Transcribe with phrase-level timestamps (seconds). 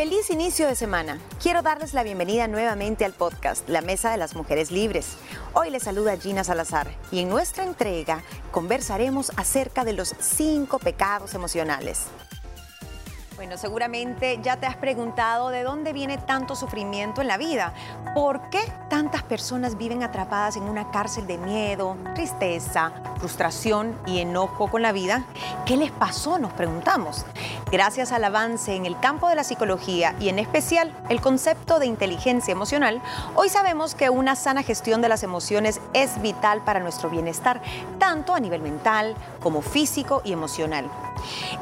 [0.00, 1.18] Feliz inicio de semana.
[1.42, 5.18] Quiero darles la bienvenida nuevamente al podcast La Mesa de las Mujeres Libres.
[5.52, 11.34] Hoy les saluda Gina Salazar y en nuestra entrega conversaremos acerca de los cinco pecados
[11.34, 12.06] emocionales.
[13.40, 17.72] Bueno, seguramente ya te has preguntado de dónde viene tanto sufrimiento en la vida.
[18.14, 18.60] ¿Por qué
[18.90, 24.92] tantas personas viven atrapadas en una cárcel de miedo, tristeza, frustración y enojo con la
[24.92, 25.24] vida?
[25.64, 26.38] ¿Qué les pasó?
[26.38, 27.24] Nos preguntamos.
[27.72, 31.86] Gracias al avance en el campo de la psicología y en especial el concepto de
[31.86, 33.00] inteligencia emocional,
[33.36, 37.62] hoy sabemos que una sana gestión de las emociones es vital para nuestro bienestar,
[37.98, 40.90] tanto a nivel mental como físico y emocional.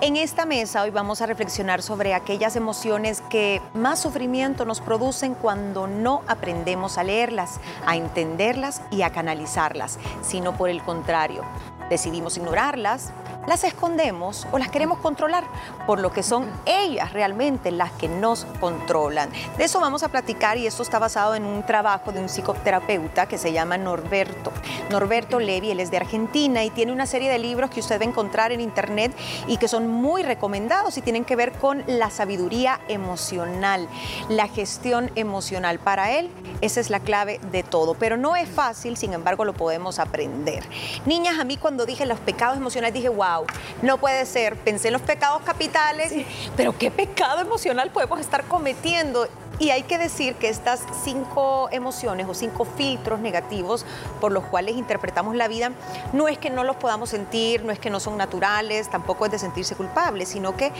[0.00, 5.34] En esta mesa hoy vamos a reflexionar sobre aquellas emociones que más sufrimiento nos producen
[5.34, 11.42] cuando no aprendemos a leerlas, a entenderlas y a canalizarlas, sino por el contrario.
[11.90, 13.12] Decidimos ignorarlas,
[13.46, 15.44] las escondemos o las queremos controlar,
[15.86, 19.30] por lo que son ellas realmente las que nos controlan.
[19.56, 23.26] De eso vamos a platicar y esto está basado en un trabajo de un psicoterapeuta
[23.26, 24.52] que se llama Norberto.
[24.90, 28.04] Norberto Levi, él es de Argentina y tiene una serie de libros que usted va
[28.04, 32.10] a encontrar en internet y que son muy recomendados y tienen que ver con la
[32.10, 33.88] sabiduría emocional,
[34.28, 35.78] la gestión emocional.
[35.78, 36.30] Para él,
[36.60, 40.64] esa es la clave de todo, pero no es fácil, sin embargo, lo podemos aprender.
[41.06, 43.37] Niñas, a mí cuando dije los pecados emocionales, dije, wow,
[43.82, 44.56] no puede ser.
[44.56, 46.12] Pensé en los pecados capitales,
[46.56, 49.28] pero ¿qué pecado emocional podemos estar cometiendo?
[49.60, 53.84] Y hay que decir que estas cinco emociones o cinco filtros negativos
[54.20, 55.72] por los cuales interpretamos la vida,
[56.12, 59.32] no es que no los podamos sentir, no es que no son naturales, tampoco es
[59.32, 60.72] de sentirse culpables, sino que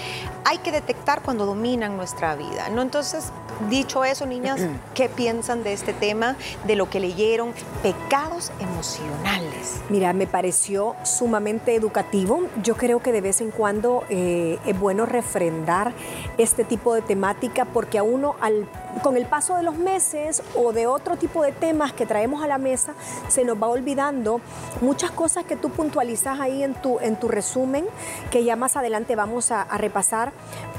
[0.45, 2.69] hay que detectar cuando dominan nuestra vida.
[2.69, 2.83] ¿no?
[2.83, 3.33] Entonces,
[3.71, 4.61] dicho eso, niñas,
[4.95, 7.53] ¿qué piensan de este tema, de lo que leyeron?
[7.83, 9.81] Pecados emocionales.
[9.89, 12.43] Mira, me pareció sumamente educativo.
[12.63, 15.93] Yo creo que de vez en cuando eh, es bueno refrendar
[16.37, 18.69] este tipo de temática porque a uno al
[19.03, 22.47] con el paso de los meses o de otro tipo de temas que traemos a
[22.47, 22.95] la mesa,
[23.29, 24.41] se nos va olvidando
[24.81, 27.87] muchas cosas que tú puntualizas ahí en tu, en tu resumen,
[28.31, 30.33] que ya más adelante vamos a, a repasar.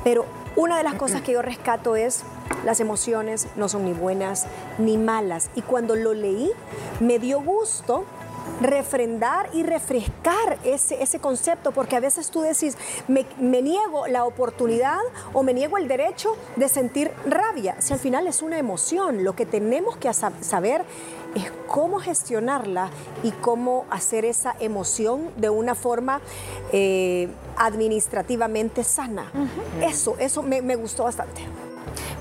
[0.03, 2.23] Pero una de las cosas que yo rescato es
[2.65, 4.45] las emociones no son ni buenas
[4.77, 5.49] ni malas.
[5.55, 6.51] Y cuando lo leí,
[6.99, 8.05] me dio gusto
[8.61, 12.77] refrendar y refrescar ese, ese concepto, porque a veces tú decís,
[13.07, 13.25] me,
[13.61, 14.99] niego la oportunidad
[15.33, 19.35] o me niego el derecho de sentir rabia, si al final es una emoción, lo
[19.35, 20.83] que tenemos que saber
[21.35, 22.89] es cómo gestionarla
[23.23, 26.21] y cómo hacer esa emoción de una forma
[26.71, 29.31] eh, administrativamente sana.
[29.81, 31.68] Eso, eso me gustó bastante.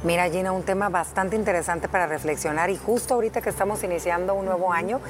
[0.05, 4.47] Mira, Gina, un tema bastante interesante para reflexionar y justo ahorita que estamos iniciando un
[4.47, 5.01] nuevo año,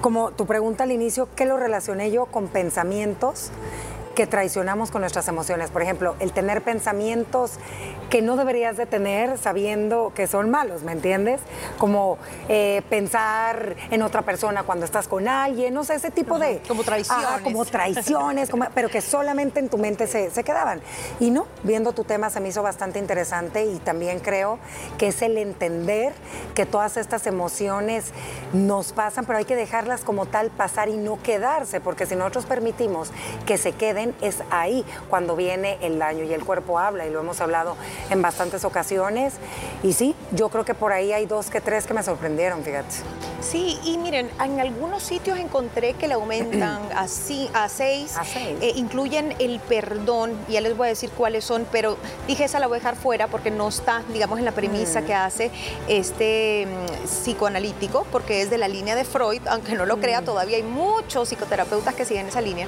[0.00, 3.50] como tu pregunta al inicio, ¿qué lo relacioné yo con pensamientos?
[4.14, 5.70] Que traicionamos con nuestras emociones.
[5.70, 7.58] Por ejemplo, el tener pensamientos
[8.10, 11.40] que no deberías de tener sabiendo que son malos, ¿me entiendes?
[11.78, 16.60] Como eh, pensar en otra persona cuando estás con alguien, no sé, ese tipo de...
[16.68, 17.40] Como traiciones.
[17.42, 20.80] como traiciones, pero que solamente en tu mente se, se quedaban.
[21.18, 24.58] Y no, viendo tu tema se me hizo bastante interesante y también creo
[24.98, 26.12] que es el entender
[26.54, 28.12] que todas estas emociones
[28.52, 32.46] nos pasan, pero hay que dejarlas como tal pasar y no quedarse, porque si nosotros
[32.46, 33.10] permitimos
[33.46, 37.20] que se queden, es ahí cuando viene el daño y el cuerpo habla y lo
[37.20, 37.76] hemos hablado
[38.10, 39.34] en bastantes ocasiones.
[39.82, 42.96] Y sí, yo creo que por ahí hay dos que tres que me sorprendieron, fíjate.
[43.40, 47.50] Sí, y miren, en algunos sitios encontré que le aumentan a, a seis.
[47.54, 48.16] A seis.
[48.60, 52.66] Eh, incluyen el perdón, ya les voy a decir cuáles son, pero dije esa la
[52.66, 55.04] voy a dejar fuera porque no está, digamos, en la premisa mm.
[55.04, 55.50] que hace
[55.88, 60.24] este mm, psicoanalítico, porque es de la línea de Freud, aunque no lo crea, mm.
[60.24, 62.66] todavía hay muchos psicoterapeutas que siguen esa línea.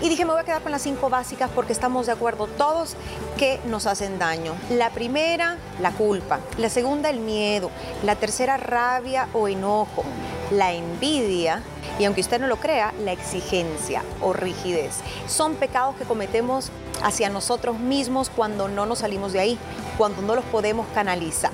[0.00, 2.94] Y dije, me voy a quedar con las cinco básicas porque estamos de acuerdo todos
[3.36, 4.54] que nos hacen daño.
[4.70, 6.38] La primera, la culpa.
[6.56, 7.70] La segunda, el miedo.
[8.04, 10.04] La tercera, rabia o enojo.
[10.52, 11.62] La envidia.
[11.98, 15.00] Y aunque usted no lo crea, la exigencia o rigidez.
[15.26, 16.70] Son pecados que cometemos
[17.02, 19.58] hacia nosotros mismos cuando no nos salimos de ahí,
[19.96, 21.52] cuando no los podemos canalizar.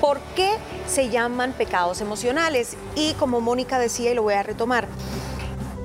[0.00, 0.50] ¿Por qué
[0.86, 2.76] se llaman pecados emocionales?
[2.94, 4.86] Y como Mónica decía, y lo voy a retomar,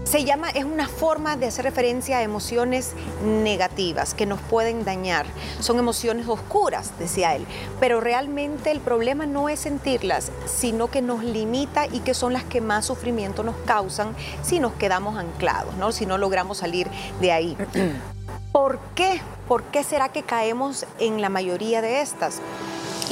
[0.09, 5.27] se llama, es una forma de hacer referencia a emociones negativas que nos pueden dañar.
[5.59, 7.45] Son emociones oscuras, decía él.
[7.79, 12.43] Pero realmente el problema no es sentirlas, sino que nos limita y que son las
[12.43, 15.91] que más sufrimiento nos causan si nos quedamos anclados, ¿no?
[15.91, 16.87] si no logramos salir
[17.21, 17.57] de ahí.
[18.51, 19.21] ¿Por qué?
[19.47, 22.39] ¿Por qué será que caemos en la mayoría de estas?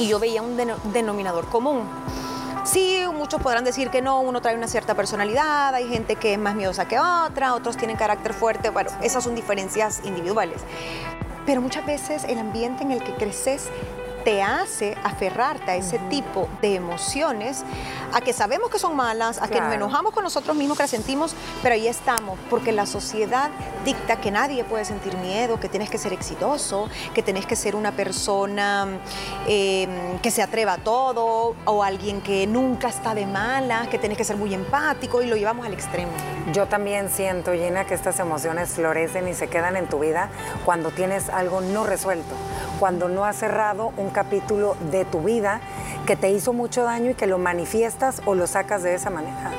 [0.00, 0.56] Y yo veía un
[0.92, 1.84] denominador común
[2.70, 6.38] Sí, muchos podrán decir que no, uno trae una cierta personalidad, hay gente que es
[6.38, 10.60] más miedosa que otra, otros tienen carácter fuerte, bueno, esas son diferencias individuales.
[11.46, 13.70] Pero muchas veces el ambiente en el que creces
[14.28, 17.64] te hace aferrarte a ese tipo de emociones,
[18.12, 20.90] a que sabemos que son malas, a que nos enojamos con nosotros mismos, que las
[20.90, 23.48] sentimos, pero ahí estamos, porque la sociedad
[23.86, 27.74] dicta que nadie puede sentir miedo, que tienes que ser exitoso, que tienes que ser
[27.74, 28.86] una persona
[29.46, 34.18] em, que se atreva a todo, o alguien que nunca está de mala, que tienes
[34.18, 36.12] que ser muy empático y lo llevamos al extremo.
[36.52, 40.28] Yo también siento, Gina, que estas emociones florecen y se quedan en tu vida
[40.66, 42.34] cuando tienes algo no resuelto,
[42.78, 45.60] cuando no has cerrado un capítulo de tu vida
[46.06, 49.52] que te hizo mucho daño y que lo manifiestas o lo sacas de esa manera.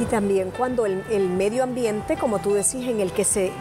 [0.00, 3.52] Y también cuando el, medio ambiente, como tú decís, en el que se,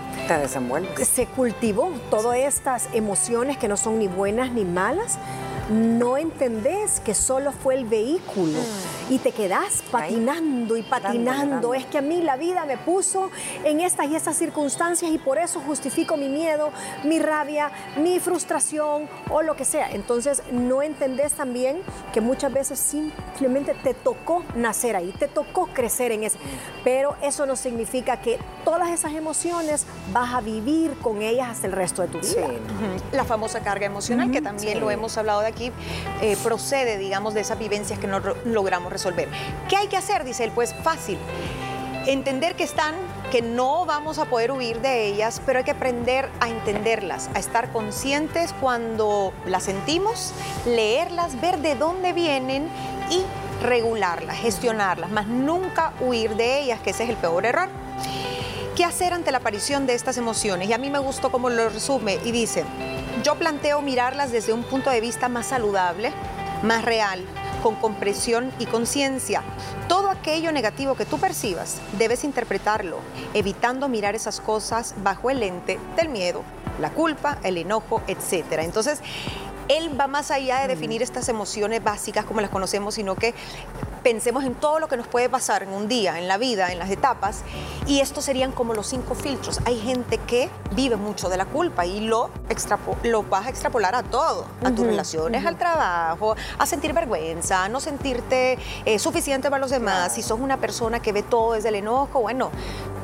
[0.95, 5.17] Te se cultivó todas estas emociones que no son ni buenas ni malas,
[5.69, 8.98] no entendés que solo fue el vehículo mm.
[9.09, 11.73] Y te quedás patinando y patinando.
[11.73, 13.31] Es que a mí la vida me puso
[13.63, 16.71] en estas y estas circunstancias y por eso justifico mi miedo,
[17.03, 19.91] mi rabia, mi frustración o lo que sea.
[19.91, 21.81] Entonces no entendés también
[22.13, 26.37] que muchas veces simplemente te tocó nacer ahí, te tocó crecer en ese.
[26.83, 31.73] Pero eso no significa que todas esas emociones vas a vivir con ellas hasta el
[31.73, 32.47] resto de tu vida.
[33.11, 35.71] La famosa carga emocional, que también lo hemos hablado de aquí
[36.21, 38.91] eh, procede, digamos, de esas vivencias que no logramos
[39.67, 40.23] ¿Qué hay que hacer?
[40.23, 41.17] Dice él, pues fácil.
[42.05, 42.95] Entender que están,
[43.31, 47.39] que no vamos a poder huir de ellas, pero hay que aprender a entenderlas, a
[47.39, 50.33] estar conscientes cuando las sentimos,
[50.65, 52.69] leerlas, ver de dónde vienen
[53.09, 53.23] y
[53.63, 57.69] regularlas, gestionarlas, más nunca huir de ellas, que ese es el peor error.
[58.75, 60.69] ¿Qué hacer ante la aparición de estas emociones?
[60.69, 62.63] Y a mí me gustó cómo lo resume y dice,
[63.23, 66.13] yo planteo mirarlas desde un punto de vista más saludable,
[66.63, 67.25] más real,
[67.61, 69.43] con comprensión y conciencia.
[69.87, 72.99] Todo aquello negativo que tú percibas, debes interpretarlo,
[73.33, 76.43] evitando mirar esas cosas bajo el lente del miedo,
[76.79, 78.59] la culpa, el enojo, etc.
[78.59, 79.01] Entonces,
[79.67, 83.35] él va más allá de definir estas emociones básicas como las conocemos, sino que
[84.03, 86.79] pensemos en todo lo que nos puede pasar en un día, en la vida, en
[86.79, 87.43] las etapas,
[87.85, 89.59] y estos serían como los cinco filtros.
[89.65, 92.29] Hay gente que vive mucho de la culpa y lo,
[93.03, 97.69] lo vas a extrapolar a todo, a tus relaciones, al trabajo, a sentir vergüenza, a
[97.69, 100.13] no sentirte eh, suficiente para los demás.
[100.13, 102.51] Si sos una persona que ve todo desde el enojo, bueno,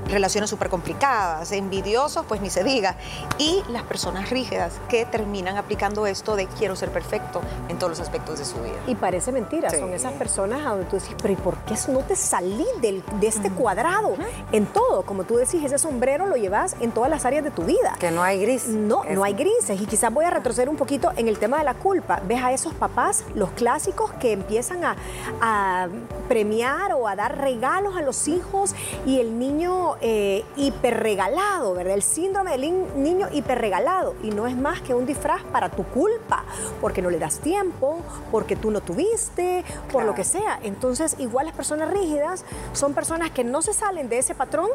[0.10, 2.96] relaciones súper complicadas, envidiosos, pues ni se diga.
[3.38, 8.00] Y las personas rígidas que terminan aplicando esto de quiero ser perfecto en todos los
[8.00, 8.76] aspectos de su vida.
[8.88, 12.00] Y parece mentira, son esas personas a donde tú dices, pero ¿y por qué no
[12.00, 14.16] te salí del, de este cuadrado?
[14.52, 17.64] En todo, como tú decís, ese sombrero lo llevas en todas las áreas de tu
[17.64, 17.96] vida.
[18.00, 18.68] Que no hay gris.
[18.68, 19.80] No, no hay grises.
[19.82, 22.22] Y quizás voy a retroceder un poquito en el tema de la culpa.
[22.26, 24.96] Ves a esos papás, los clásicos, que empiezan a,
[25.42, 25.88] a
[26.28, 28.76] premiar o a dar regalos a los hijos
[29.06, 31.94] y el niño eh, hiperregalado, ¿verdad?
[31.94, 32.62] El síndrome del
[32.96, 34.16] niño hiperregalado.
[34.24, 36.45] Y no es más que un disfraz para tu culpa,
[36.82, 38.00] porque no le das tiempo,
[38.32, 40.60] porque tú no tuviste, por lo que sea.
[40.64, 42.44] Entonces, igual las personas rígidas
[42.74, 44.70] son personas que no se salen de ese patrón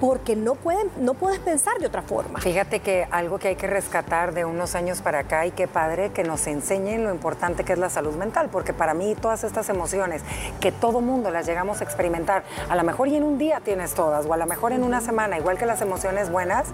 [0.00, 2.40] porque no pueden, no puedes pensar de otra forma.
[2.40, 6.10] Fíjate que algo que hay que rescatar de unos años para acá y qué padre
[6.10, 9.68] que nos enseñen lo importante que es la salud mental, porque para mí todas estas
[9.68, 10.22] emociones
[10.60, 13.94] que todo mundo las llegamos a experimentar, a lo mejor y en un día tienes
[13.94, 16.66] todas, o a lo mejor en una semana, igual que las emociones buenas,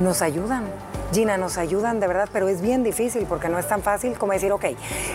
[0.00, 0.64] nos ayudan.
[1.14, 4.32] Gina, nos ayudan de verdad, pero es bien difícil porque no es tan fácil como
[4.32, 4.64] decir, ok,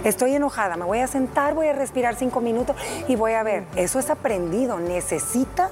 [0.05, 2.77] estoy enojada, me voy a sentar, voy a respirar cinco minutos
[3.09, 3.65] y voy a ver.
[3.75, 5.71] Eso es aprendido, necesitas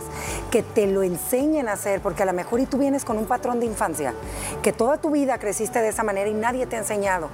[0.51, 3.25] que te lo enseñen a hacer, porque a lo mejor y tú vienes con un
[3.25, 4.13] patrón de infancia,
[4.62, 7.30] que toda tu vida creciste de esa manera y nadie te ha enseñado.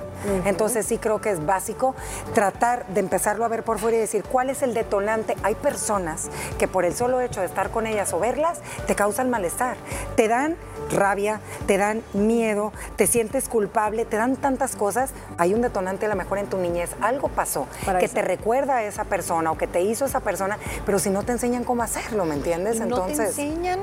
[0.46, 1.96] Entonces sí creo que es básico
[2.34, 5.36] tratar de empezarlo a ver por fuera y decir, ¿cuál es el detonante?
[5.42, 6.30] Hay personas
[6.60, 9.78] que por el solo hecho de estar con ellas o verlas, te causan malestar,
[10.16, 10.56] te dan
[10.92, 15.12] rabia, te dan miedo, te sientes culpable, te dan tantas cosas.
[15.38, 17.68] Hay un detonante a lo mejor en tu niñez, algo pasó
[18.00, 21.24] que te recuerda a esa persona o que te hizo esa persona, pero si no
[21.24, 22.80] te enseñan cómo hacerlo, ¿me entiendes?
[22.80, 23.80] Entonces, no te enseñan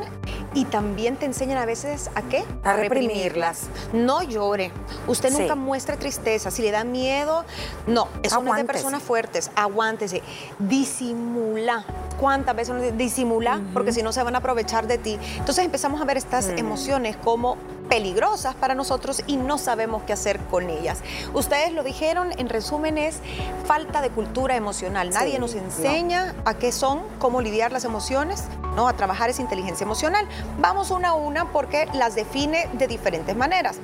[0.54, 2.44] y también te enseñan a veces a qué?
[2.64, 3.68] A, reprimirlas.
[3.92, 4.72] No llore.
[5.06, 6.50] Usted nunca muestre tristeza.
[6.50, 7.44] Si le da miedo,
[7.86, 8.08] no.
[8.22, 9.50] Es de personas fuertes.
[9.54, 10.22] Aguántese.
[10.58, 11.84] Disimula.
[12.20, 13.62] ¿Cuántas veces disimula?
[13.72, 15.18] Porque si no se van a aprovechar de ti.
[15.38, 17.56] Entonces empezamos a ver estas emociones como
[17.88, 21.00] peligrosas para nosotros y no sabemos qué hacer con ellas.
[21.32, 23.20] Ustedes lo dijeron, en resumen es
[23.66, 25.10] falta de cultura emocional.
[25.10, 28.44] Nadie nos enseña a qué son, cómo lidiar las emociones,
[28.76, 28.86] ¿no?
[28.86, 30.26] a trabajar esa inteligencia emocional.
[30.60, 33.78] Vamos una a una porque las define de diferentes maneras.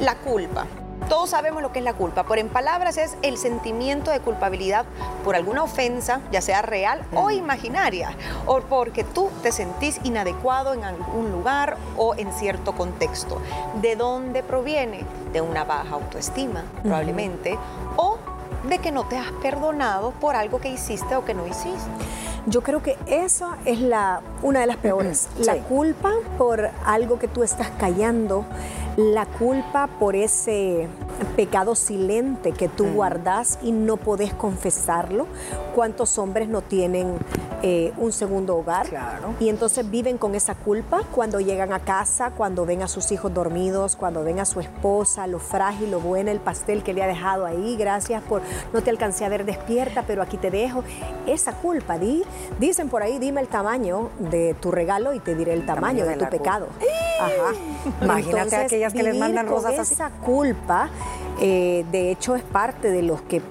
[0.00, 0.66] La culpa.
[1.08, 4.84] Todos sabemos lo que es la culpa, pero en palabras es el sentimiento de culpabilidad
[5.24, 8.16] por alguna ofensa, ya sea real o imaginaria,
[8.46, 13.40] o porque tú te sentís inadecuado en algún lugar o en cierto contexto.
[13.80, 15.04] ¿De dónde proviene?
[15.32, 17.58] De una baja autoestima, probablemente,
[17.96, 18.18] o
[18.68, 21.90] de que no te has perdonado por algo que hiciste o que no hiciste.
[22.46, 25.28] Yo creo que esa es la, una de las peores.
[25.44, 28.44] La culpa por algo que tú estás callando,
[28.96, 30.88] la culpa por ese
[31.36, 35.26] pecado silente que tú guardas y no podés confesarlo.
[35.74, 37.16] ¿Cuántos hombres no tienen
[37.62, 38.88] eh, un segundo hogar?
[38.88, 39.34] Claro.
[39.40, 43.32] Y entonces viven con esa culpa cuando llegan a casa, cuando ven a sus hijos
[43.32, 47.06] dormidos, cuando ven a su esposa, lo frágil, lo bueno, el pastel que le ha
[47.06, 48.42] dejado ahí, gracias por,
[48.72, 50.84] no te alcancé a ver despierta, pero aquí te dejo.
[51.26, 52.22] Esa culpa, di,
[52.58, 56.16] dicen por ahí, dime el tamaño de tu regalo y te diré el tamaño, de,
[56.16, 56.66] tu pecado.
[57.20, 58.02] Ajá.
[58.02, 59.94] Imagínate aquellas que les mandan rosas así.
[59.94, 60.90] Esa culpa
[61.40, 63.42] eh, de hecho es parte de los que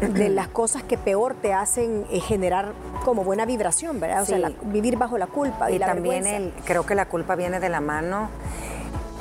[0.00, 2.72] de las cosas que peor te hacen eh, generar
[3.06, 4.22] como buena vibración, ¿verdad?
[4.22, 7.68] O sea, vivir bajo la culpa y, también el, creo que la culpa viene de
[7.68, 8.30] la mano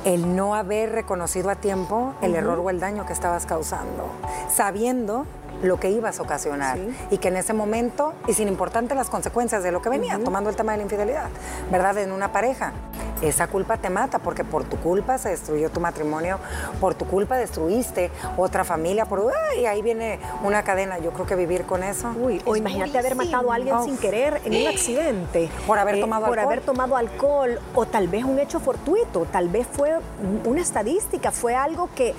[0.05, 4.07] el no haber reconocido a tiempo el error o el daño que estabas causando,
[4.51, 5.27] sabiendo
[5.61, 6.77] lo que ibas a ocasionar
[7.09, 10.49] y que en ese momento, y sin importarte las consecuencias de lo que venía, tomando
[10.49, 11.29] el tema de la infidelidad,
[11.71, 11.97] ¿verdad?
[11.97, 12.73] En una pareja,
[13.21, 16.37] esa culpa te mata porque por tu culpa se destruyó tu matrimonio,
[16.79, 19.25] por tu culpa destruiste otra familia, por
[19.59, 20.99] y ahí viene una cadena.
[20.99, 22.13] Yo creo que vivir con eso.
[22.19, 25.49] Uy, o imagínate haber matado a alguien sin querer en un accidente.
[25.65, 26.53] Por haber eh, tomado por alcohol.
[26.53, 29.97] haber tomado alcohol, o tal vez un hecho fortuito, tal vez fue
[30.45, 32.13] una estadística, fue algo que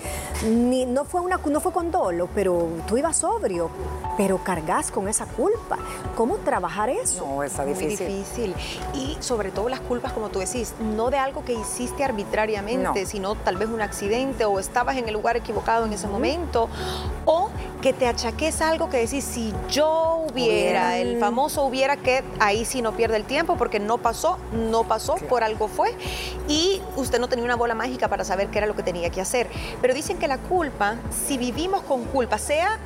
[0.47, 3.71] ni, no, fue una, no fue con dolo, pero tú ibas sobrio,
[4.17, 5.79] pero cargas con esa culpa.
[6.15, 7.27] ¿Cómo trabajar eso?
[7.27, 8.09] No, está difícil.
[8.09, 8.55] Muy difícil.
[8.95, 13.35] Y sobre todo las culpas, como tú decís, no de algo que hiciste arbitrariamente, sino
[13.35, 16.69] tal vez un accidente o estabas en el lugar equivocado en ese momento,
[17.25, 17.51] o
[17.83, 22.81] que te achaques algo que decís, si yo hubiera, el famoso hubiera que ahí sí
[22.81, 25.95] no pierde el tiempo porque no pasó, no pasó, por algo fue,
[26.49, 29.21] y usted no tenía una bola mágica para saber qué era lo que tenía que
[29.21, 29.49] hacer.
[29.83, 32.79] Pero dicen que la culpa, si vivimos con culpa, sea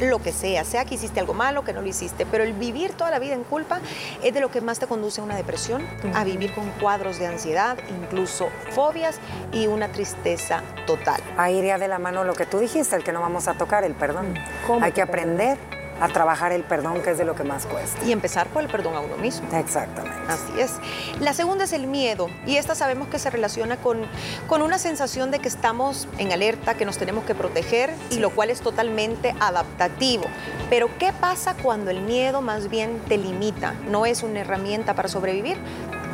[0.00, 2.92] lo que sea, sea que hiciste algo malo, que no lo hiciste, pero el vivir
[2.92, 3.80] toda la vida en culpa
[4.22, 7.26] es de lo que más te conduce a una depresión, a vivir con cuadros de
[7.26, 9.18] ansiedad, incluso fobias
[9.52, 11.20] y una tristeza total.
[11.36, 13.84] Ahí iría de la mano lo que tú dijiste, el que no vamos a tocar,
[13.84, 14.34] el perdón.
[14.80, 15.58] Hay que aprender
[16.00, 18.04] a trabajar el perdón, que es de lo que más cuesta.
[18.04, 19.46] Y empezar por el perdón a uno mismo.
[19.56, 20.16] Exactamente.
[20.28, 20.72] Así es.
[21.20, 24.02] La segunda es el miedo, y esta sabemos que se relaciona con,
[24.46, 28.30] con una sensación de que estamos en alerta, que nos tenemos que proteger, y lo
[28.30, 30.24] cual es totalmente adaptativo.
[30.70, 33.74] Pero ¿qué pasa cuando el miedo más bien te limita?
[33.88, 35.58] No es una herramienta para sobrevivir.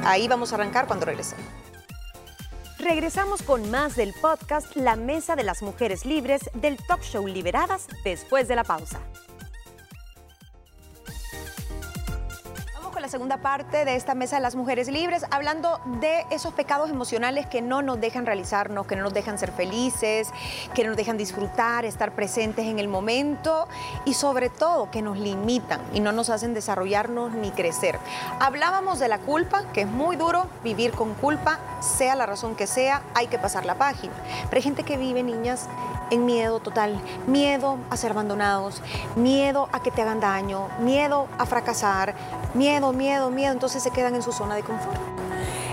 [0.04, 1.44] Ahí vamos a arrancar cuando regresemos.
[2.78, 7.86] Regresamos con más del podcast La Mesa de las Mujeres Libres del Talk Show Liberadas
[8.04, 9.00] después de la pausa.
[13.10, 17.60] Segunda parte de esta mesa de las mujeres libres, hablando de esos pecados emocionales que
[17.60, 20.30] no nos dejan realizarnos, que no nos dejan ser felices,
[20.74, 23.66] que no nos dejan disfrutar, estar presentes en el momento
[24.04, 27.98] y sobre todo que nos limitan y no nos hacen desarrollarnos ni crecer.
[28.38, 32.68] Hablábamos de la culpa, que es muy duro vivir con culpa, sea la razón que
[32.68, 34.12] sea, hay que pasar la página.
[34.48, 35.68] Pero hay gente que vive, niñas,
[36.10, 38.82] en miedo total, miedo a ser abandonados,
[39.16, 42.14] miedo a que te hagan daño, miedo a fracasar,
[42.54, 45.00] miedo, miedo, miedo, entonces se quedan en su zona de confort.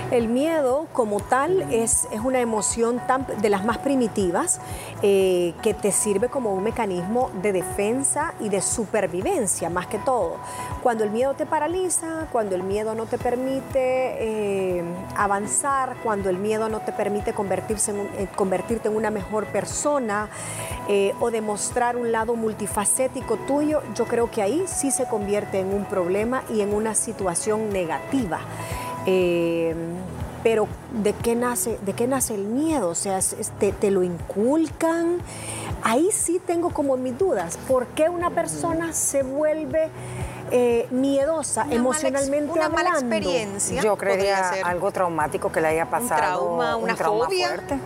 [0.10, 3.02] El miedo como tal es, es una emoción
[3.42, 4.62] de las más primitivas
[5.02, 10.38] eh, que te sirve como un mecanismo de defensa y de supervivencia más que todo.
[10.82, 14.84] Cuando el miedo te paraliza, cuando el miedo no te permite eh,
[15.18, 20.30] avanzar, cuando el miedo no te permite convertirse en eh, convertirte en una mejor persona
[21.20, 25.84] o demostrar un lado multifacético tuyo, yo creo que ahí sí se convierte en un
[25.84, 28.40] problema y en una situación negativa.
[29.08, 29.74] Eh,
[30.44, 32.90] pero ¿de qué, nace, ¿de qué nace el miedo?
[32.90, 33.20] O sea,
[33.60, 35.18] te, lo inculcan.
[35.84, 37.58] Ahí sí tengo como mis dudas.
[37.68, 39.90] ¿Por qué una persona se vuelve
[40.52, 42.92] eh, miedosa emocionalmente una hablando?
[42.92, 43.82] mala experiencia.
[43.82, 46.44] Yo creería algo traumático que le haya pasado.
[46.44, 47.48] Un trauma, una fobia.
[47.48, 47.80] Fuerte.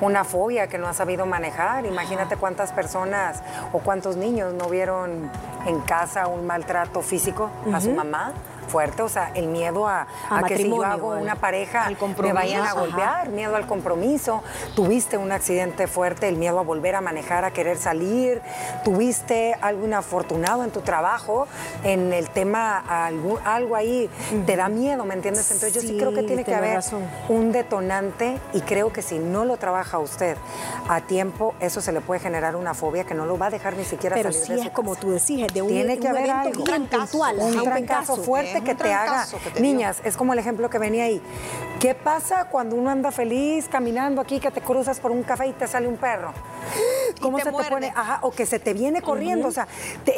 [0.00, 1.86] Una fobia que no ha sabido manejar.
[1.86, 5.30] Imagínate cuántas personas o cuántos niños no vieron
[5.66, 8.32] en casa un maltrato físico a su mamá
[8.68, 10.06] fuerte, o sea, el miedo a,
[10.46, 11.88] que si yo hago una pareja
[12.18, 14.42] me vayan a golpear, miedo al compromiso,
[14.74, 18.42] tuviste un accidente fuerte, el miedo a volver a manejar, a querer salir,
[18.84, 21.46] tuviste algo inafortunado en tu trabajo,
[21.84, 24.10] en el tema, algo, algo ahí
[24.46, 25.50] te da miedo, ¿me entiendes?
[25.50, 26.80] Entonces yo sí, creo que tiene que haber
[27.28, 30.36] un detonante y creo que si no lo trabaja usted
[30.88, 33.76] a tiempo, eso se le puede generar una fobia que no lo va a dejar
[33.76, 36.48] ni siquiera Pero salir sí es como tú decías, de un, tiene que haber evento
[36.48, 36.64] algo.
[36.64, 39.26] bien puntual, un un trancazo fuerte que te haga.
[39.60, 41.22] Niñas, es como el ejemplo que venía ahí.
[41.80, 45.52] ¿Qué pasa cuando uno anda feliz caminando aquí, que te cruzas por un café y
[45.52, 46.32] te sale un perro?
[47.20, 49.68] Cómo se te pone, ajá, o que se te viene corriendo, o sea,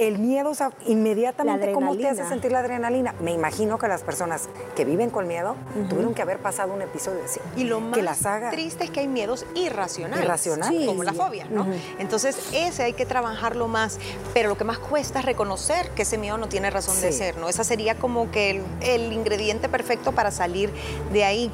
[0.01, 3.15] el miedo, o sea, inmediatamente, ¿cómo te hace sentir la adrenalina?
[3.21, 5.57] Me imagino que las personas que viven con miedo
[5.89, 7.41] tuvieron que haber pasado un episodio así.
[7.57, 8.21] Y lo más
[8.51, 10.25] triste es que hay miedos irracionales.
[10.25, 10.87] Irracionales.
[10.87, 11.67] Como la fobia, ¿no?
[11.99, 13.99] Entonces, ese hay que trabajarlo más,
[14.33, 17.37] pero lo que más cuesta es reconocer que ese miedo no tiene razón de ser,
[17.37, 17.49] ¿no?
[17.49, 20.71] Esa sería como que el, ingrediente perfecto para salir
[21.13, 21.51] de ahí.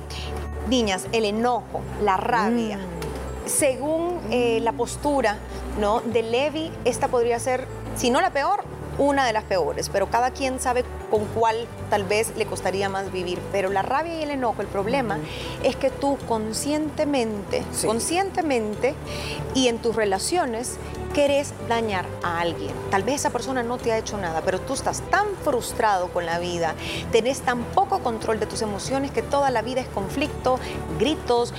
[0.69, 2.79] Niñas, el enojo, la rabia.
[2.79, 3.00] Mm.
[3.47, 5.37] Según eh, la postura
[5.79, 6.01] ¿no?
[6.01, 7.67] de Levi, esta podría ser,
[7.97, 8.63] si no la peor,
[8.99, 13.11] una de las peores, pero cada quien sabe con cuál tal vez le costaría más
[13.11, 13.39] vivir.
[13.51, 15.19] Pero la rabia y el enojo, el problema
[15.63, 18.95] es que tú conscientemente, conscientemente
[19.55, 20.77] y en tus relaciones
[21.15, 22.75] querés dañar a alguien.
[22.91, 26.27] Tal vez esa persona no te ha hecho nada, pero tú estás tan frustrado con
[26.27, 26.75] la vida,
[27.13, 30.59] tenés tan poco control de tus emociones que toda la vida es conflicto,
[30.99, 31.53] gritos,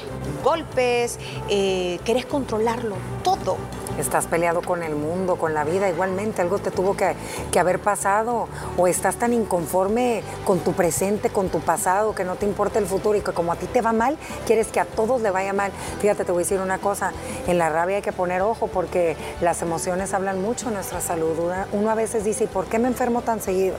[0.43, 3.57] golpes, eh, querés controlarlo todo
[3.97, 7.15] estás peleado con el mundo, con la vida, igualmente algo te tuvo que,
[7.59, 12.47] haber pasado o estás tan inconforme con tu presente, con tu pasado, que no te
[12.47, 14.17] importa el futuro y que como a ti te va mal,
[14.47, 15.71] quieres que a todos le vaya mal.
[15.99, 17.11] Fíjate, te voy a decir una cosa,
[17.47, 21.37] en la rabia hay que poner ojo porque las emociones hablan mucho de nuestra salud.
[21.71, 23.75] Uno a veces dice, ¿y por qué me enfermo tan seguido?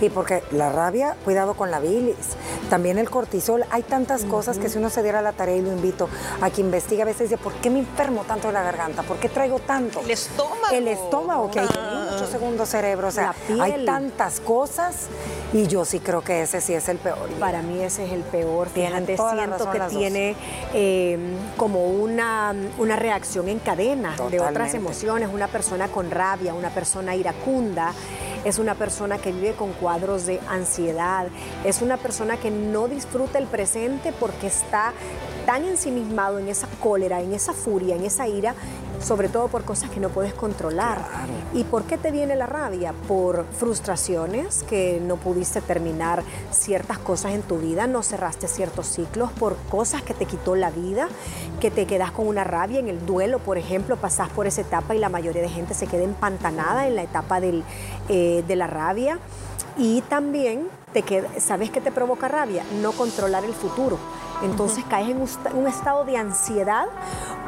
[0.00, 2.16] Y porque la rabia, cuidado con la bilis,
[2.68, 5.72] también el cortisol, hay tantas cosas que si uno se diera la tarea y lo
[5.72, 6.08] invito
[6.40, 9.02] a que investigue, a veces dice, ¿por qué me enfermo tanto de la garganta?
[9.02, 10.00] ¿Por qué traigo tanto.
[10.00, 10.72] El estómago.
[10.74, 12.08] El estómago, que hay ah.
[12.12, 13.08] mucho segundo cerebro.
[13.08, 15.08] O sea, hay tantas cosas
[15.52, 17.28] y yo sí creo que ese sí es el peor.
[17.38, 18.68] Para mí ese es el peor.
[18.68, 20.36] Fíjate, siento que tiene
[20.72, 25.28] em, como una, una reacción en cadena de otras emociones.
[25.32, 27.92] Una persona con rabia, una persona iracunda
[28.44, 31.26] es una persona que vive con cuadros de ansiedad,
[31.64, 34.92] es una persona que no disfruta el presente porque está
[35.46, 38.54] tan ensimismado en esa cólera, en esa furia, en esa ira,
[39.02, 41.04] sobre todo por cosas que no puedes controlar.
[41.52, 42.92] ¿Y por qué te viene la rabia?
[43.08, 49.32] Por frustraciones, que no pudiste terminar ciertas cosas en tu vida, no cerraste ciertos ciclos,
[49.32, 51.08] por cosas que te quitó la vida,
[51.60, 54.94] que te quedas con una rabia en el duelo, por ejemplo, pasás por esa etapa
[54.94, 57.64] y la mayoría de gente se queda empantanada en la etapa del,
[58.08, 59.18] eh, de la rabia.
[59.76, 61.04] Y también te
[61.38, 62.64] ¿sabes qué te provoca rabia?
[62.82, 63.98] No controlar el futuro.
[64.42, 65.20] Entonces caes en
[65.54, 66.86] un estado de ansiedad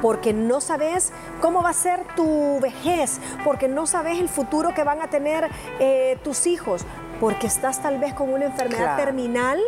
[0.02, 4.82] porque no sabes cómo va a ser tu vejez, porque no sabes el futuro que
[4.84, 6.84] van a tener eh, tus hijos,
[7.20, 9.60] porque estás tal vez con una enfermedad terminal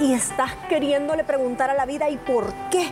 [0.00, 2.88] y estás queriéndole preguntar a la vida ¿y por qué?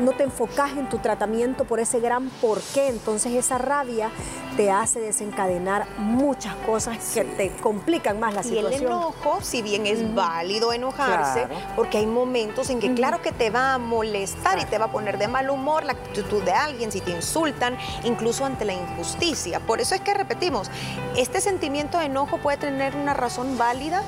[0.00, 2.88] No te enfocas en tu tratamiento por ese gran por qué.
[2.88, 4.10] Entonces esa rabia
[4.56, 8.72] te hace desencadenar muchas cosas que te complican más la situación.
[8.72, 13.32] Y el enojo, si bien es válido enojarse, porque hay momentos en que claro que
[13.32, 16.52] te va a molestar y te va a poner de mal humor la actitud de
[16.52, 19.60] alguien, si te insultan, incluso ante la injusticia.
[19.60, 20.70] Por eso es que repetimos,
[21.16, 24.02] este sentimiento de enojo puede tener una razón válida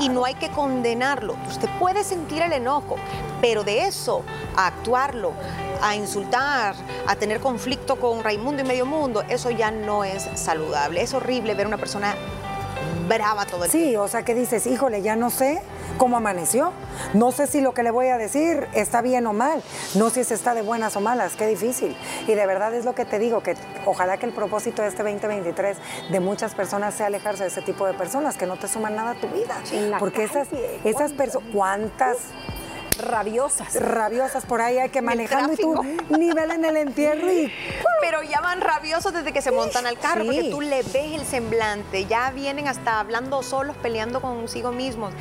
[0.00, 1.36] y no hay que condenarlo.
[1.48, 2.96] Usted puede sentir el enojo,
[3.40, 4.22] pero de eso
[4.56, 5.32] a actuarlo,
[5.80, 6.74] a insultar,
[7.06, 11.02] a tener conflicto con Raimundo y medio mundo, eso ya no es saludable.
[11.02, 12.14] Es horrible ver una persona
[13.08, 13.88] brava todo el tiempo.
[13.90, 15.62] Sí, o sea que dices, híjole, ya no sé
[15.96, 16.72] cómo amaneció.
[17.14, 19.62] No sé si lo que le voy a decir está bien o mal.
[19.94, 21.34] No sé si está de buenas o malas.
[21.34, 21.96] Qué difícil.
[22.26, 25.02] Y de verdad es lo que te digo, que ojalá que el propósito de este
[25.02, 25.78] 2023
[26.10, 29.12] de muchas personas sea alejarse de ese tipo de personas que no te suman nada
[29.12, 29.56] a tu vida.
[29.98, 30.48] Porque esas,
[30.84, 32.18] esas personas, ¿cuántas?
[32.98, 33.74] Rabiosas.
[33.74, 35.74] Rabiosas por ahí hay que manejar y tú
[36.10, 37.52] nivel en el entierro y...
[38.08, 41.26] Pero ya van rabiosos desde que se montan al carro, porque tú le ves el
[41.26, 45.12] semblante, ya vienen hasta hablando solos, peleando consigo mismos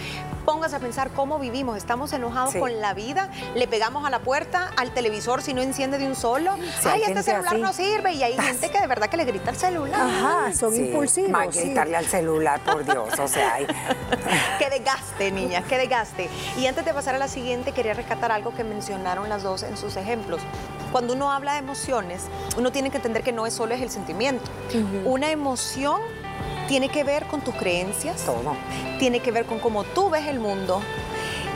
[0.48, 1.76] póngase a pensar cómo vivimos.
[1.76, 5.98] Estamos enojados con la vida, le pegamos a la puerta, al televisor si no enciende
[5.98, 6.56] de un solo.
[6.86, 8.14] Ay, este celular no sirve.
[8.14, 10.00] Y hay gente que de verdad que le grita al celular.
[10.00, 11.32] Ajá, son impulsivos.
[11.32, 13.20] Más gritarle al celular, por Dios.
[13.20, 13.68] O sea, hay...
[14.60, 16.30] qué desgaste, niñas, qué desgaste.
[16.58, 19.76] Y antes de pasar a la siguiente, quería rescatar algo que mencionaron las dos en
[19.76, 20.40] sus ejemplos.
[20.92, 22.24] Cuando uno habla de emociones,
[22.58, 24.50] uno tiene que entender que no es solo es el sentimiento.
[25.06, 26.02] Una emoción
[26.68, 28.56] tiene que ver con tus creencias, Todo.
[29.00, 30.82] tiene que ver con cómo tú ves el mundo,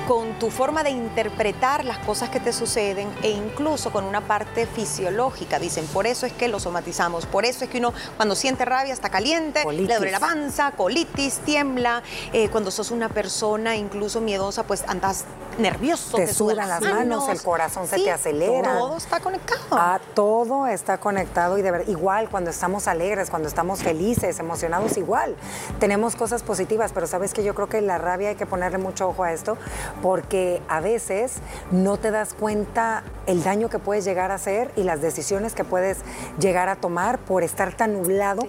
[0.08, 4.66] con tu forma de interpretar las cosas que te suceden e incluso con una parte
[4.66, 5.60] fisiológica.
[5.60, 8.94] Dicen, por eso es que lo somatizamos, por eso es que uno cuando siente rabia
[8.94, 12.04] está caliente, le duele la panza, colitis, tiembla.
[12.34, 15.26] Eh, cuando sos una persona incluso miedosa, pues andas
[15.58, 18.78] nervioso, te, sudan las manos, el corazón se te acelera.
[18.78, 19.62] Todo está conectado.
[19.72, 24.98] Ah, todo está conectado y de verdad, igual cuando estamos alegres, cuando estamos felices, emocionados,
[24.98, 25.36] igual.
[25.80, 29.10] Tenemos cosas positivas, pero sabes que yo creo que la rabia hay que ponerle mucho
[29.10, 29.58] ojo a esto
[30.02, 31.34] porque a veces
[31.72, 35.64] no te das cuenta el daño que puedes llegar a hacer y las decisiones que
[35.64, 36.00] puedes
[36.40, 38.44] llegar a tomar por estar tan nublado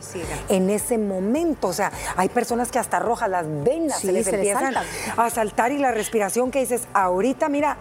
[0.48, 1.68] en ese momento.
[1.68, 4.74] O sea, hay personas que hasta rojas las venas se les empiezan
[5.16, 7.76] a saltar y la respiración que dices, ahorita mira,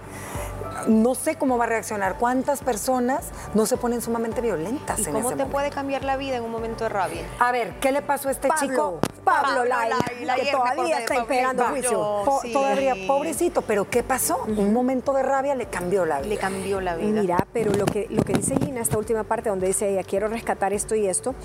[0.88, 2.18] no sé cómo va a reaccionar.
[2.18, 6.44] ¿Cuántas personas no se ponen sumamente violentas ¿Y cómo te puede cambiar la vida en
[6.44, 7.22] un momento de rabia?
[7.40, 9.00] A ver, ¿qué le pasó a este chico?
[9.24, 9.92] Pablo, Lai,
[10.36, 12.24] que todavía está esperando juicio.
[12.52, 14.44] Todavía, pobrecito, pero ¿qué pasó?
[14.46, 16.28] Un momento de rabia le cambió la vida.
[16.28, 17.22] Le cambió la vida.
[17.22, 20.28] Mira, pero lo que, lo que dice Gina, esta última parte donde dice ella, quiero
[20.28, 21.36] rescatar esto y esto,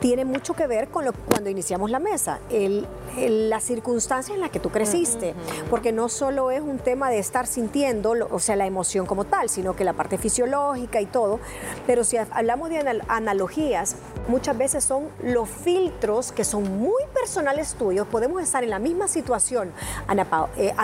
[0.00, 4.48] tiene mucho que ver con lo, cuando iniciamos la mesa, el, la circunstancia en la
[4.48, 5.34] que tú creciste,
[5.70, 9.48] porque no solo es un tema de estar sintiendo, o sea, la emoción como tal,
[9.48, 11.40] sino que la parte fisiológica y todo,
[11.86, 13.96] pero si hablamos de analogías,
[14.28, 19.08] muchas veces son los filtros que son muy personales tuyos, podemos estar en la misma
[19.08, 19.72] situación,
[20.06, 20.74] Ana Pao, eh,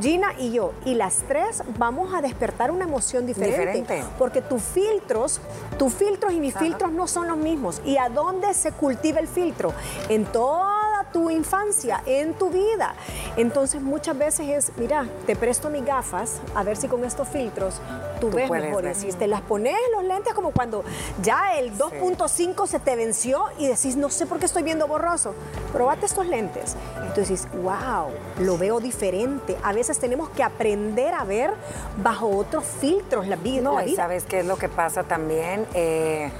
[0.00, 5.40] Gina y yo, y las tres vamos a despertar una emoción diferente, porque tus filtros,
[5.78, 7.80] tus filtros y mis filtros no son los mismos.
[7.84, 9.72] ¿Y a dónde se cultiva el filtro?
[10.08, 10.83] En toda
[11.14, 12.96] tu infancia, en tu vida.
[13.36, 17.80] Entonces muchas veces es, mira, te presto mis gafas, a ver si con estos filtros
[18.20, 18.84] tú, ves mejor.
[18.84, 20.82] Y si te las pones los lentes como cuando
[21.22, 25.34] ya el 2.5 se te venció y decís, no sé por qué estoy viendo borroso.
[25.72, 26.74] Probate estos lentes.
[27.06, 28.08] Entonces wow,
[28.40, 29.56] lo veo diferente.
[29.62, 31.54] A veces tenemos que aprender a ver
[32.02, 33.62] bajo otros filtros la vida.
[33.62, 36.32] No, y sabes qué es lo que pasa también, eh,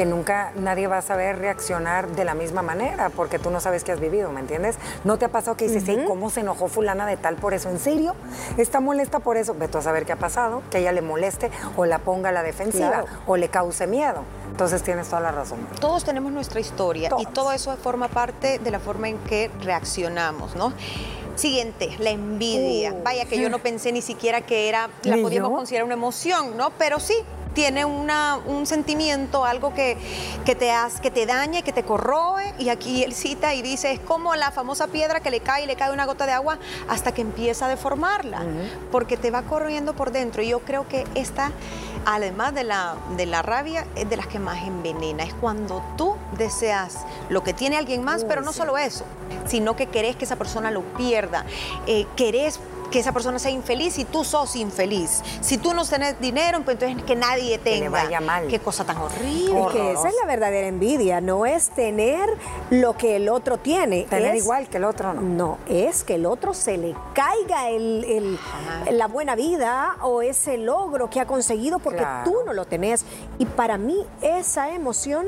[0.00, 3.84] que nunca nadie va a saber reaccionar de la misma manera, porque tú no sabes
[3.84, 4.76] qué has vivido ¿me entiendes?
[5.04, 7.68] ¿No te ha pasado que dices, ¿cómo se enojó fulana de tal por eso?
[7.68, 8.14] ¿En serio?
[8.56, 9.54] ¿Está molesta por eso?
[9.54, 12.42] Ve a saber qué ha pasado, que ella le moleste o la ponga a la
[12.42, 14.22] defensiva o le cause miedo.
[14.50, 15.58] Entonces tienes toda la razón.
[15.82, 20.56] Todos tenemos nuestra historia y todo eso forma parte de la forma en que reaccionamos,
[20.56, 20.72] ¿no?
[21.34, 22.94] Siguiente, la envidia.
[22.94, 23.02] Uh.
[23.02, 26.70] Vaya que yo no pensé ni siquiera que era, la podíamos considerar una emoción, ¿no?
[26.78, 27.16] Pero sí,
[27.54, 29.96] tiene una, un sentimiento, algo que,
[30.44, 32.54] que, te hace, que te daña, que te corroe.
[32.58, 35.66] Y aquí él cita y dice, es como la famosa piedra que le cae y
[35.66, 36.58] le cae una gota de agua
[36.88, 38.42] hasta que empieza a deformarla,
[38.90, 40.42] porque te va corriendo por dentro.
[40.42, 41.52] Y yo creo que esta,
[42.04, 45.24] además de la, de la rabia, es de las que más envenena.
[45.24, 49.04] Es cuando tú deseas lo que tiene alguien más, pero no solo eso,
[49.46, 51.44] sino que querés que esa persona lo pierda,
[51.86, 55.22] eh, querés que esa persona sea infeliz y tú sos infeliz.
[55.40, 57.82] Si tú no tienes dinero, pues entonces que nadie tenga.
[57.82, 58.46] Que vaya mal.
[58.48, 59.66] Qué cosa tan horrible.
[59.72, 62.28] que esa es la verdadera envidia, no es tener
[62.70, 64.04] lo que el otro tiene.
[64.04, 65.20] Tener igual que el otro, no.
[65.22, 68.38] No, es que el otro se le caiga el,
[68.90, 73.04] la buena vida o ese logro que ha conseguido porque tú no lo tenés.
[73.38, 75.26] Y para mí esa emoción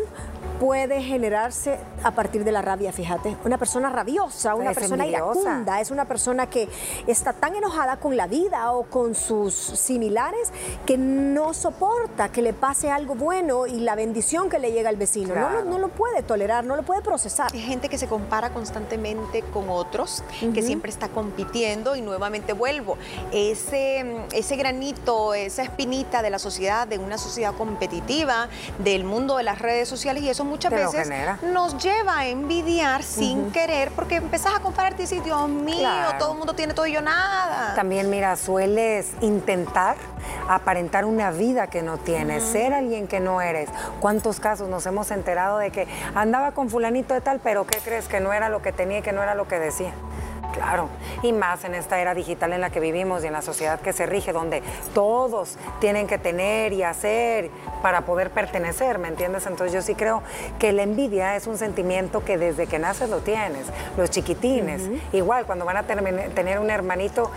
[0.63, 3.37] puede generarse a partir de la rabia, fíjate.
[3.45, 6.69] Una persona rabiosa, una persona iracunda, es una persona que
[7.09, 10.53] está tan enojada con la vida o con sus similares
[10.87, 14.95] que no soporta que le pase algo bueno y la bendición que le llega al
[14.95, 15.35] vecino.
[15.65, 17.53] No, lo puede tolerar, no lo puede procesar.
[17.53, 20.23] Hay gente que se compara constantemente con otros,
[20.55, 22.99] que siempre está compitiendo y nuevamente vuelvo.
[23.33, 28.49] Ese, ese granito, esa espinita de la sociedad, de una sociedad competitiva,
[28.79, 31.09] del mundo de las redes sociales y eso muchas veces
[31.43, 35.89] nos lleva a envidiar sin querer porque empezás a compararte y dices, Dios mío,
[36.19, 37.75] todo el mundo tiene todo y yo nada.
[37.75, 39.97] También, mira, sueles intentar
[40.49, 43.71] aparentar una vida que no tienes, ser alguien que no eres.
[44.01, 48.09] ¿Cuántos casos nos hemos enterado de que andaba con fulanito de tal, pero ¿qué crees?
[48.09, 49.95] Que no era lo que tenía y que no era lo que decía.
[50.53, 50.89] Claro,
[51.23, 53.93] y más en esta era digital en la que vivimos y en la sociedad que
[53.93, 54.63] se rige, donde
[54.95, 59.47] todos tienen que tener y hacer para poder pertenecer, ¿me entiendes?
[59.47, 60.23] Entonces yo sí creo
[60.59, 65.47] que la envidia es un sentimiento que desde que naces lo tienes, los chiquitines, igual
[65.47, 67.31] cuando van a tener un hermanito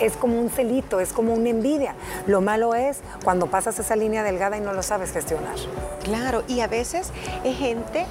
[0.00, 1.94] es como un celito, es como una envidia.
[2.26, 5.54] Lo malo es cuando pasas esa línea delgada y no lo sabes gestionar.
[6.02, 7.12] Claro, y a veces
[7.44, 8.06] es gente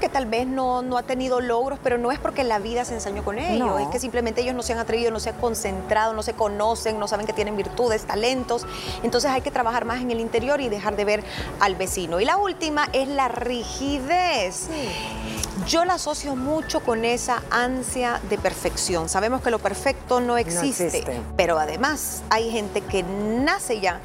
[0.00, 2.94] que tal vez no, no ha tenido logros, pero no es porque la vida se
[2.94, 6.12] ensañó con ellos, es que simplemente ellos no se han atrevido, no se han concentrado,
[6.12, 8.66] no se conocen, no saben que tienen virtudes, talentos.
[9.02, 11.24] Entonces hay que trabajar más en el interior y dejar de ver
[11.60, 12.20] al vecino.
[12.20, 14.68] Y la última es la rigidez.
[15.66, 19.08] Yo la asocio mucho con esa ansia de perfección.
[19.08, 21.04] Sabemos que lo perfecto no existe,
[21.36, 24.00] pero además hay gente que nace ya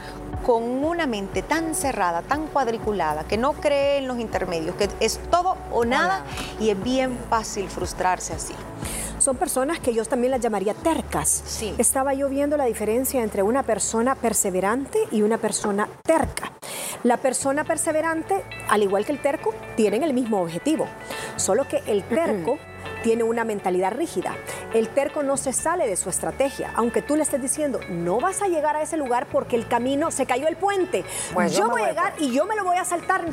[0.45, 5.19] con una mente tan cerrada, tan cuadriculada, que no cree en los intermedios, que es
[5.29, 6.23] todo o nada
[6.59, 8.53] y es bien fácil frustrarse así.
[9.19, 11.43] son personas que yo también las llamaría tercas.
[11.45, 11.73] Sí.
[11.77, 16.51] Estaba yo viendo la diferencia entre una persona perseverante y una persona terca.
[17.03, 20.87] La persona perseverante, al igual que el terco, tienen el mismo objetivo,
[21.35, 22.57] solo que el terco
[23.03, 24.35] tiene una mentalidad rígida.
[24.73, 28.41] El terco no se sale de su estrategia, aunque tú le estés diciendo, no vas
[28.41, 31.03] a llegar a ese lugar porque el camino se cayó el puente.
[31.51, 33.25] Yo voy a llegar y yo me lo voy a saltar.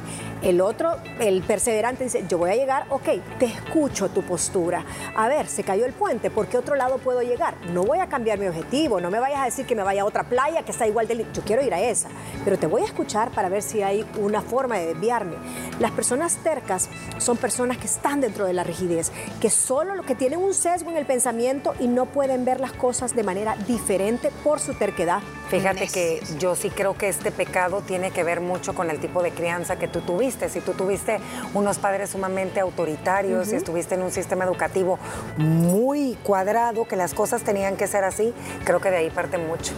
[0.42, 4.84] El otro, el perseverante, dice, yo voy a llegar, ok, te escucho tu postura.
[5.16, 7.54] A ver, se cayó el puente, ¿por qué otro lado puedo llegar?
[7.72, 10.04] No voy a cambiar mi objetivo, no me vayas a decir que me vaya a
[10.04, 11.24] otra playa que está igual de...
[11.32, 12.08] Yo quiero ir a esa,
[12.44, 15.36] pero te voy a escuchar para ver si hay una forma de desviarme.
[15.78, 20.14] Las personas tercas son personas que están dentro de la rigidez, que solo lo que
[20.14, 24.30] tienen un sesgo en el pensamiento y no pueden ver las cosas de manera diferente
[24.42, 25.20] por su terquedad.
[25.48, 29.22] Fíjate que yo sí creo que este pecado tiene que ver mucho con el tipo
[29.22, 30.48] de crianza que tú tuviste.
[30.48, 31.18] Si tú tuviste
[31.52, 34.98] unos padres sumamente autoritarios y estuviste en un sistema educativo
[35.36, 38.32] muy cuadrado, que las cosas tenían que ser así,
[38.64, 39.74] creo que de ahí parte mucho.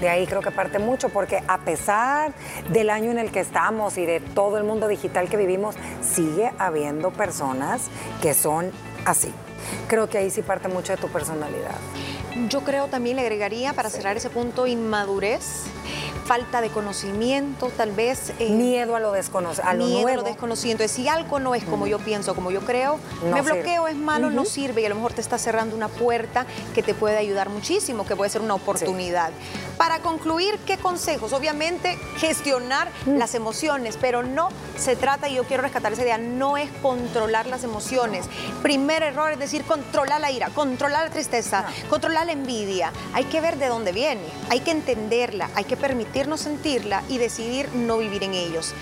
[0.00, 2.34] De ahí creo que parte mucho, porque a pesar
[2.70, 6.52] del año en el que estamos y de todo el mundo digital que vivimos, sigue
[6.58, 7.82] habiendo personas
[8.20, 8.72] que son
[9.04, 9.32] así.
[9.88, 11.76] Creo que ahí sí parte mucho de tu personalidad.
[12.48, 15.64] Yo creo también le agregaría, para cerrar ese punto, inmadurez,
[16.24, 18.32] falta de conocimiento, tal vez...
[18.38, 20.72] eh, Miedo a lo desconocido, a lo miedo a lo desconocido.
[20.72, 23.52] Entonces, si algo no es como yo pienso, como yo creo, No me sirve.
[23.62, 26.82] bloqueo, es malo, no sirve y a lo mejor te está cerrando una puerta que
[26.82, 29.30] te puede ayudar muchísimo, que puede ser una oportunidad.
[29.76, 31.32] Para concluir, ¿qué consejos?
[31.32, 33.16] Obviamente, gestionar Mm.
[33.18, 37.46] las emociones, pero no se trata, y yo quiero rescatar esa idea, no es controlar
[37.46, 38.26] las emociones.
[38.62, 42.92] Primer error es decir, controlar la ira, controlar la tristeza, controlar la envidia.
[43.12, 45.76] Hay que ver de dónde viene, hay que entenderla, hay que
[46.14, 48.72] permitirnos sentirla y decidir no vivir en ellos.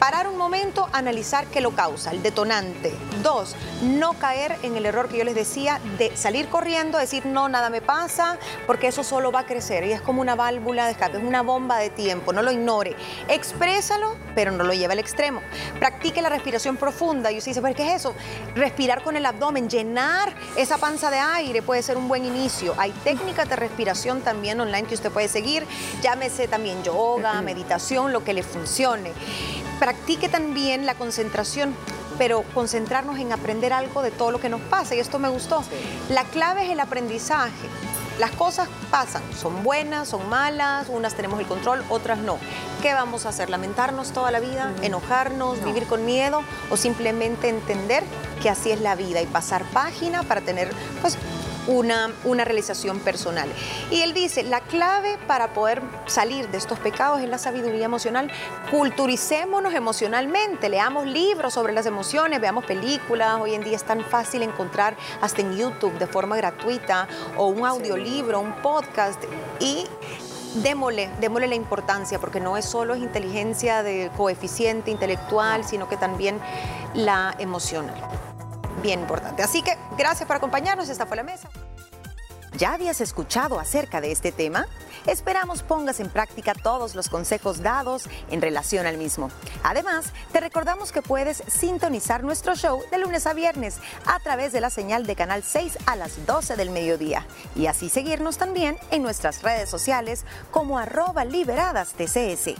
[0.00, 2.92] Parar un momento, analizar qué lo causa, el detonante.
[3.22, 7.48] Dos, no caer en el error que yo les decía de salir corriendo, decir no,
[7.48, 10.92] nada me pasa, porque eso solo va a crecer y es como una válvula de
[10.92, 12.96] escape, es una bomba de tiempo, no lo ignore.
[13.28, 15.42] Exprésalo, pero no lo lleve al extremo.
[15.78, 18.14] Practique la respiración profunda y usted dice, ¿pero qué es eso?
[18.56, 22.74] Respirar con el abdomen, llenar esa panza de aire puede ser un buen inicio.
[22.78, 25.64] Hay técnicas de respiración también online que usted puede seguir,
[26.02, 29.12] llámese también yoga, meditación, lo que le funcione.
[29.78, 31.74] Practique también la concentración
[32.20, 34.94] pero concentrarnos en aprender algo de todo lo que nos pasa.
[34.94, 35.64] Y esto me gustó.
[36.10, 37.66] La clave es el aprendizaje.
[38.18, 42.36] Las cosas pasan, son buenas, son malas, unas tenemos el control, otras no.
[42.82, 43.48] ¿Qué vamos a hacer?
[43.48, 44.74] ¿Lamentarnos toda la vida?
[44.82, 45.64] ¿Enojarnos?
[45.64, 46.42] ¿Vivir con miedo?
[46.70, 48.04] ¿O simplemente entender
[48.42, 51.16] que así es la vida y pasar página para tener pues,
[51.70, 53.48] una, una realización personal.
[53.90, 58.30] Y él dice, la clave para poder salir de estos pecados es la sabiduría emocional.
[58.70, 63.38] Culturicémonos emocionalmente, leamos libros sobre las emociones, veamos películas.
[63.40, 67.64] Hoy en día es tan fácil encontrar hasta en YouTube de forma gratuita o un
[67.64, 69.22] audiolibro, un podcast.
[69.60, 69.86] Y
[70.54, 75.96] démosle, démosle la importancia, porque no es solo es inteligencia de coeficiente intelectual, sino que
[75.96, 76.38] también
[76.94, 78.29] la emocional.
[78.82, 79.42] Bien importante.
[79.42, 80.88] Así que gracias por acompañarnos.
[80.88, 81.48] Esta fue la mesa.
[82.56, 84.66] ¿Ya habías escuchado acerca de este tema?
[85.06, 89.30] Esperamos pongas en práctica todos los consejos dados en relación al mismo.
[89.62, 94.60] Además, te recordamos que puedes sintonizar nuestro show de lunes a viernes a través de
[94.60, 99.02] la señal de Canal 6 a las 12 del mediodía y así seguirnos también en
[99.02, 102.54] nuestras redes sociales como arroba liberadas TCS.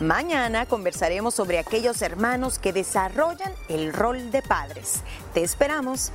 [0.00, 5.00] Mañana conversaremos sobre aquellos hermanos que desarrollan el rol de padres.
[5.32, 6.12] Te esperamos.